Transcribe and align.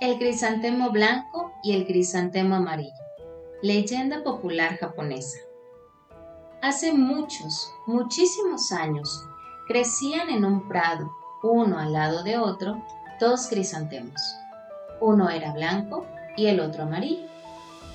El 0.00 0.16
crisantemo 0.16 0.88
blanco 0.88 1.52
y 1.62 1.74
el 1.74 1.86
crisantemo 1.86 2.54
amarillo. 2.54 3.04
Leyenda 3.60 4.24
popular 4.24 4.78
japonesa. 4.78 5.40
Hace 6.62 6.94
muchos, 6.94 7.70
muchísimos 7.86 8.72
años, 8.72 9.22
crecían 9.68 10.30
en 10.30 10.46
un 10.46 10.66
prado, 10.68 11.12
uno 11.42 11.78
al 11.78 11.92
lado 11.92 12.22
de 12.22 12.38
otro, 12.38 12.82
dos 13.20 13.48
crisantemos. 13.48 14.18
Uno 15.02 15.28
era 15.28 15.52
blanco 15.52 16.06
y 16.34 16.46
el 16.46 16.60
otro 16.60 16.84
amarillo. 16.84 17.28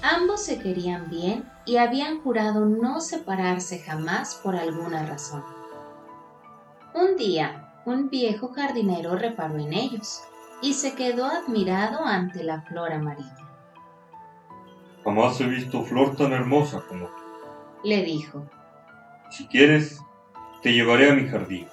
Ambos 0.04 0.44
se 0.44 0.60
querían 0.60 1.10
bien 1.10 1.52
y 1.66 1.78
habían 1.78 2.22
jurado 2.22 2.66
no 2.66 3.02
separarse 3.02 3.80
jamás 3.80 4.36
por 4.44 4.56
alguna 4.56 5.08
razón. 5.08 5.44
Un 6.94 7.18
día, 7.18 7.82
un 7.88 8.12
viejo 8.12 8.50
jardinero 8.50 9.15
reparó 9.15 9.57
en 9.57 9.74
ellos 9.74 10.21
y 10.61 10.73
se 10.73 10.95
quedó 10.95 11.25
admirado 11.25 12.05
ante 12.05 12.43
la 12.43 12.61
flor 12.61 12.91
amarilla. 12.91 13.37
Jamás 15.04 15.39
he 15.39 15.45
visto 15.45 15.83
flor 15.83 16.15
tan 16.15 16.33
hermosa 16.33 16.83
como 16.87 17.07
tú, 17.07 17.23
Le 17.83 18.04
dijo, 18.04 18.45
Si 19.29 19.47
quieres, 19.47 20.01
te 20.61 20.73
llevaré 20.73 21.11
a 21.11 21.14
mi 21.14 21.28
jardín, 21.28 21.68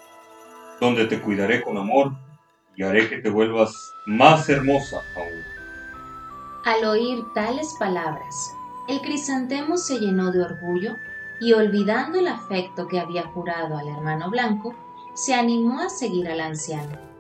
donde 0.81 1.07
te 1.07 1.21
cuidaré 1.21 1.63
con 1.63 1.79
amor 1.79 2.13
y 2.77 2.83
haré 2.83 3.09
que 3.09 3.19
te 3.19 3.31
vuelvas 3.31 3.95
más 4.07 4.49
hermosa 4.49 5.01
aún. 5.17 5.43
al 6.65 6.85
oír 6.85 7.25
tales 7.35 7.75
palabras, 7.79 8.53
el 8.89 9.01
crisantemo 9.01 9.77
se 9.77 9.99
llenó 9.99 10.31
de 10.31 10.43
orgullo 10.43 10.95
y 11.41 11.53
olvidando 11.55 12.19
el 12.19 12.29
afecto 12.29 12.87
que 12.87 13.01
había 13.01 13.25
jurado 13.29 13.77
al 13.79 13.89
hermano 13.89 14.31
blanco, 14.31 14.75
se 15.15 15.35
animó 15.35 15.81
a 15.81 15.89
seguir 15.89 16.29
al 16.29 16.41
anciano. 16.41 17.12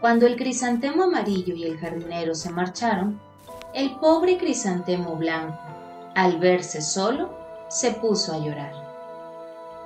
Cuando 0.00 0.26
el 0.26 0.36
crisantemo 0.36 1.04
amarillo 1.04 1.54
y 1.54 1.64
el 1.64 1.78
jardinero 1.78 2.34
se 2.34 2.50
marcharon, 2.50 3.20
el 3.74 3.96
pobre 3.96 4.38
crisantemo 4.38 5.14
blanco, 5.16 5.58
al 6.14 6.38
verse 6.38 6.80
solo, 6.80 7.36
se 7.68 7.92
puso 7.92 8.32
a 8.32 8.38
llorar. 8.38 8.72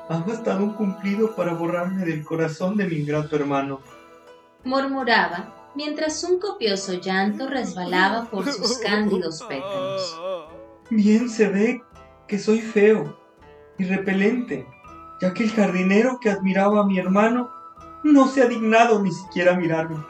Ha 0.09 0.19
bastado 0.19 0.63
un 0.63 0.75
cumplido 0.75 1.35
para 1.35 1.55
borrarme 1.55 2.05
del 2.05 2.25
corazón 2.25 2.77
de 2.77 2.87
mi 2.87 2.97
ingrato 2.97 3.35
hermano. 3.35 3.81
Murmuraba 4.63 5.53
mientras 5.75 6.23
un 6.23 6.39
copioso 6.39 6.95
llanto 6.95 7.49
resbalaba 7.49 8.31
por 8.31 8.51
sus 8.51 8.79
cándidos 8.85 9.43
pétalos. 9.43 10.21
Bien 10.91 11.29
se 11.29 11.49
ve 11.49 11.83
que 12.29 12.39
soy 12.39 12.61
feo 12.61 13.19
y 13.79 13.85
repelente, 13.85 14.65
ya 15.21 15.35
que 15.35 15.43
el 15.43 15.51
jardinero 15.51 16.21
que 16.21 16.31
admiraba 16.31 16.83
a 16.83 16.87
mi 16.87 16.99
hermano 17.01 17.51
no 18.05 18.29
se 18.29 18.43
ha 18.43 18.47
dignado 18.47 19.01
ni 19.01 19.11
siquiera 19.11 19.57
mirarme. 19.57 20.05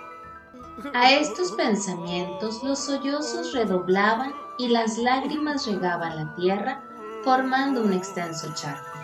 A 0.93 1.13
estos 1.13 1.53
pensamientos 1.53 2.63
los 2.65 2.81
sollozos 2.81 3.53
redoblaban 3.53 4.35
y 4.59 4.69
las 4.69 4.99
lágrimas 4.99 5.67
regaban 5.67 6.17
la 6.17 6.35
tierra 6.35 6.83
formando 7.23 7.83
un 7.83 7.93
extenso 7.93 8.53
charco. 8.55 8.99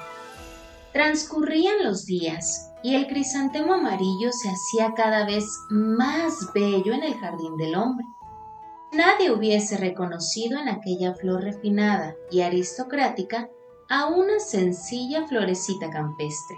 Transcurrían 0.93 1.85
los 1.85 2.05
días 2.05 2.73
y 2.83 2.97
el 2.97 3.07
crisantemo 3.07 3.75
amarillo 3.75 4.33
se 4.33 4.51
hacía 4.51 4.93
cada 4.95 5.25
vez 5.25 5.47
más 5.71 6.53
bello 6.53 6.93
en 6.93 7.05
el 7.05 7.15
jardín 7.15 7.57
del 7.57 7.77
hombre. 7.77 8.05
Nadie 8.93 9.31
hubiese 9.31 9.77
reconocido 9.77 10.59
en 10.59 10.69
aquella 10.69 11.15
flor 11.15 11.43
refinada 11.45 12.17
y 12.31 12.41
aristocrática 12.41 13.49
a 13.89 14.07
una 14.07 14.41
sencilla 14.41 15.29
florecita 15.29 15.91
campestre. 15.91 16.57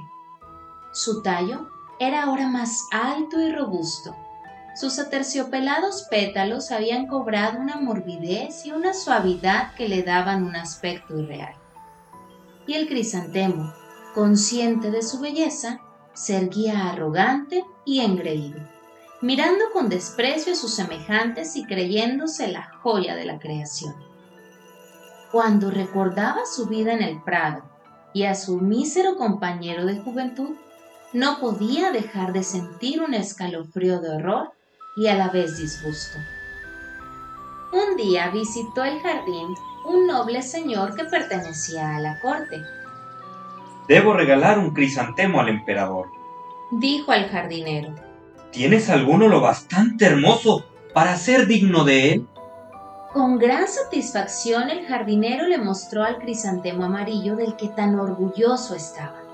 Su 0.92 1.22
tallo 1.22 1.69
era 2.06 2.25
ahora 2.25 2.48
más 2.48 2.89
alto 2.91 3.41
y 3.41 3.53
robusto. 3.53 4.17
Sus 4.75 4.98
aterciopelados 4.98 6.06
pétalos 6.11 6.72
habían 6.72 7.06
cobrado 7.06 7.61
una 7.61 7.77
morbidez 7.77 8.64
y 8.67 8.72
una 8.72 8.95
suavidad 8.95 9.74
que 9.74 9.89
le 9.89 10.02
daban 10.02 10.45
un 10.45 10.57
aspecto 10.57 11.18
irreal. 11.18 11.55
Y 12.67 12.74
el 12.74 12.89
crisantemo, 12.89 13.73
consciente 14.14 14.91
de 14.91 15.02
su 15.02 15.20
belleza, 15.20 15.80
se 16.14 16.36
erguía 16.36 16.91
arrogante 16.91 17.64
y 17.85 18.01
engreído, 18.01 18.61
mirando 19.20 19.67
con 19.73 19.89
desprecio 19.89 20.55
a 20.55 20.57
sus 20.57 20.74
semejantes 20.74 21.55
y 21.57 21.64
creyéndose 21.64 22.48
la 22.48 22.70
joya 22.83 23.14
de 23.14 23.27
la 23.27 23.39
creación. 23.39 23.95
Cuando 25.30 25.70
recordaba 25.70 26.46
su 26.46 26.67
vida 26.67 26.92
en 26.92 27.02
el 27.02 27.23
prado 27.23 27.62
y 28.12 28.24
a 28.24 28.35
su 28.35 28.58
mísero 28.58 29.17
compañero 29.17 29.86
de 29.86 30.01
juventud, 30.01 30.57
no 31.12 31.39
podía 31.40 31.92
dejar 31.92 32.33
de 32.33 32.42
sentir 32.42 33.02
un 33.02 33.14
escalofrío 33.14 34.00
de 34.00 34.11
horror 34.11 34.52
y 34.96 35.08
a 35.08 35.14
la 35.14 35.28
vez 35.28 35.58
disgusto. 35.58 36.18
Un 37.73 37.96
día 37.96 38.30
visitó 38.30 38.84
el 38.84 39.00
jardín 39.00 39.55
un 39.86 40.06
noble 40.06 40.42
señor 40.42 40.95
que 40.95 41.05
pertenecía 41.05 41.96
a 41.96 42.00
la 42.00 42.20
corte. 42.20 42.62
Debo 43.89 44.14
regalar 44.14 44.58
un 44.58 44.73
crisantemo 44.73 45.40
al 45.40 45.48
emperador. 45.48 46.08
Dijo 46.70 47.12
al 47.12 47.29
jardinero, 47.29 47.94
¿Tienes 48.52 48.90
alguno 48.90 49.29
lo 49.29 49.40
bastante 49.40 50.05
hermoso 50.05 50.67
para 50.92 51.17
ser 51.17 51.46
digno 51.46 51.84
de 51.84 52.12
él? 52.12 52.27
Con 53.12 53.39
gran 53.39 53.67
satisfacción 53.67 54.70
el 54.70 54.86
jardinero 54.86 55.46
le 55.46 55.58
mostró 55.58 56.05
al 56.05 56.18
crisantemo 56.18 56.84
amarillo 56.84 57.36
del 57.36 57.56
que 57.56 57.68
tan 57.68 57.98
orgulloso 57.98 58.74
estaba. 58.74 59.31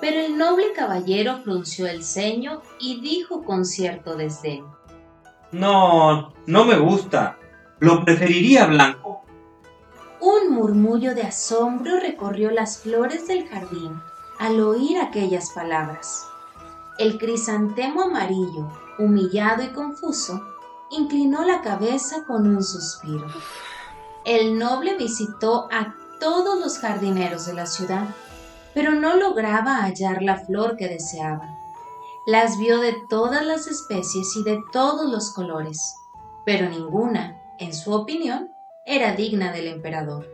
Pero 0.00 0.20
el 0.20 0.36
noble 0.36 0.72
caballero 0.74 1.38
frunció 1.42 1.86
el 1.86 2.04
ceño 2.04 2.62
y 2.78 3.00
dijo 3.00 3.44
con 3.44 3.64
cierto 3.64 4.16
desdén, 4.16 4.64
No, 5.52 6.32
no 6.46 6.64
me 6.64 6.78
gusta. 6.78 7.38
Lo 7.78 8.04
preferiría 8.04 8.66
blanco. 8.66 9.24
Un 10.20 10.54
murmullo 10.54 11.14
de 11.14 11.22
asombro 11.22 12.00
recorrió 12.00 12.50
las 12.50 12.78
flores 12.78 13.26
del 13.28 13.46
jardín 13.48 14.00
al 14.38 14.60
oír 14.60 14.98
aquellas 14.98 15.50
palabras. 15.50 16.26
El 16.98 17.18
crisantemo 17.18 18.02
amarillo, 18.02 18.70
humillado 18.98 19.62
y 19.62 19.68
confuso, 19.68 20.42
inclinó 20.90 21.44
la 21.44 21.60
cabeza 21.60 22.24
con 22.26 22.46
un 22.46 22.62
suspiro. 22.62 23.26
El 24.24 24.58
noble 24.58 24.96
visitó 24.96 25.68
a 25.70 25.94
todos 26.18 26.58
los 26.58 26.78
jardineros 26.78 27.46
de 27.46 27.54
la 27.54 27.66
ciudad, 27.66 28.06
pero 28.76 28.94
no 28.94 29.16
lograba 29.16 29.78
hallar 29.78 30.22
la 30.22 30.36
flor 30.36 30.76
que 30.76 30.86
deseaba. 30.86 31.48
Las 32.26 32.58
vio 32.58 32.78
de 32.78 32.94
todas 33.08 33.42
las 33.42 33.68
especies 33.68 34.36
y 34.36 34.44
de 34.44 34.60
todos 34.70 35.10
los 35.10 35.32
colores, 35.32 35.94
pero 36.44 36.68
ninguna, 36.68 37.40
en 37.58 37.72
su 37.72 37.94
opinión, 37.94 38.50
era 38.84 39.14
digna 39.14 39.50
del 39.50 39.68
emperador. 39.68 40.28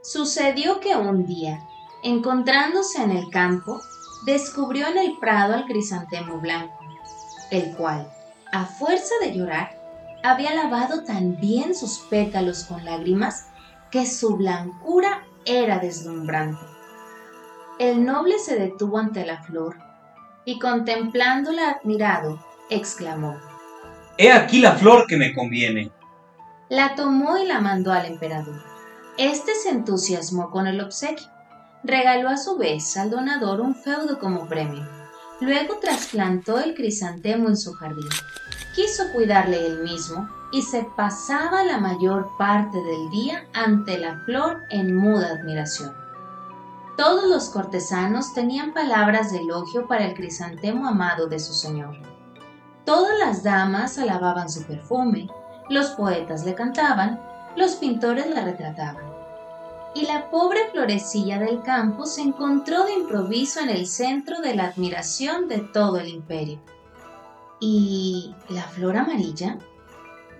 Sucedió 0.00 0.78
que 0.78 0.94
un 0.94 1.26
día, 1.26 1.66
encontrándose 2.04 3.02
en 3.02 3.10
el 3.10 3.28
campo, 3.30 3.80
descubrió 4.24 4.86
en 4.86 4.98
el 4.98 5.18
prado 5.18 5.54
al 5.54 5.64
crisantemo 5.64 6.38
blanco, 6.38 6.78
el 7.50 7.74
cual, 7.74 8.08
a 8.52 8.64
fuerza 8.64 9.14
de 9.20 9.36
llorar, 9.36 9.76
había 10.22 10.54
lavado 10.54 11.02
tan 11.02 11.36
bien 11.40 11.74
sus 11.74 11.98
pétalos 11.98 12.62
con 12.62 12.84
lágrimas 12.84 13.48
que 13.90 14.06
su 14.06 14.36
blancura 14.36 15.24
era 15.44 15.80
deslumbrante. 15.80 16.77
El 17.78 18.04
noble 18.04 18.40
se 18.40 18.58
detuvo 18.58 18.98
ante 18.98 19.24
la 19.24 19.40
flor 19.44 19.76
y 20.44 20.58
contemplándola 20.58 21.70
admirado, 21.70 22.44
exclamó, 22.70 23.36
He 24.16 24.32
aquí 24.32 24.60
la 24.60 24.72
flor 24.72 25.06
que 25.06 25.16
me 25.16 25.32
conviene. 25.32 25.92
La 26.68 26.96
tomó 26.96 27.38
y 27.38 27.46
la 27.46 27.60
mandó 27.60 27.92
al 27.92 28.06
emperador. 28.06 28.60
Este 29.16 29.54
se 29.54 29.70
entusiasmó 29.70 30.50
con 30.50 30.66
el 30.66 30.80
obsequio. 30.80 31.28
Regaló 31.84 32.30
a 32.30 32.36
su 32.36 32.58
vez 32.58 32.96
al 32.96 33.10
donador 33.10 33.60
un 33.60 33.76
feudo 33.76 34.18
como 34.18 34.48
premio. 34.48 34.84
Luego 35.40 35.76
trasplantó 35.76 36.58
el 36.58 36.74
crisantemo 36.74 37.48
en 37.48 37.56
su 37.56 37.74
jardín. 37.74 38.08
Quiso 38.74 39.04
cuidarle 39.12 39.64
él 39.64 39.84
mismo 39.84 40.28
y 40.50 40.62
se 40.62 40.84
pasaba 40.96 41.62
la 41.62 41.78
mayor 41.78 42.28
parte 42.38 42.76
del 42.76 43.10
día 43.10 43.46
ante 43.54 43.98
la 43.98 44.18
flor 44.24 44.62
en 44.70 44.96
muda 44.96 45.28
admiración. 45.28 46.07
Todos 46.98 47.28
los 47.28 47.50
cortesanos 47.50 48.34
tenían 48.34 48.74
palabras 48.74 49.30
de 49.30 49.38
elogio 49.38 49.86
para 49.86 50.04
el 50.04 50.14
crisantemo 50.14 50.88
amado 50.88 51.28
de 51.28 51.38
su 51.38 51.52
señor. 51.52 51.96
Todas 52.84 53.16
las 53.20 53.44
damas 53.44 53.98
alababan 53.98 54.50
su 54.50 54.64
perfume, 54.64 55.28
los 55.70 55.90
poetas 55.90 56.44
le 56.44 56.56
cantaban, 56.56 57.22
los 57.54 57.76
pintores 57.76 58.28
la 58.28 58.44
retrataban. 58.44 59.04
Y 59.94 60.06
la 60.06 60.28
pobre 60.28 60.58
florecilla 60.72 61.38
del 61.38 61.62
campo 61.62 62.04
se 62.04 62.22
encontró 62.22 62.82
de 62.82 62.94
improviso 62.94 63.60
en 63.60 63.68
el 63.70 63.86
centro 63.86 64.40
de 64.40 64.56
la 64.56 64.64
admiración 64.64 65.46
de 65.46 65.58
todo 65.58 65.98
el 65.98 66.08
imperio. 66.08 66.58
¿Y 67.60 68.34
la 68.48 68.62
flor 68.62 68.96
amarilla? 68.96 69.56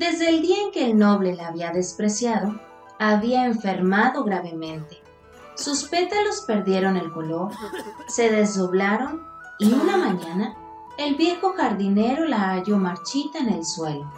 Desde 0.00 0.28
el 0.28 0.42
día 0.42 0.56
en 0.60 0.72
que 0.72 0.86
el 0.86 0.98
noble 0.98 1.36
la 1.36 1.46
había 1.46 1.70
despreciado, 1.70 2.60
había 2.98 3.44
enfermado 3.44 4.24
gravemente. 4.24 5.07
Sus 5.58 5.84
pétalos 5.84 6.42
perdieron 6.42 6.96
el 6.96 7.10
color, 7.12 7.50
se 8.06 8.30
desdoblaron 8.30 9.26
y 9.58 9.72
una 9.72 9.96
mañana 9.96 10.56
el 10.96 11.16
viejo 11.16 11.52
jardinero 11.54 12.26
la 12.26 12.50
halló 12.50 12.76
marchita 12.76 13.40
en 13.40 13.48
el 13.48 13.64
suelo. 13.64 14.08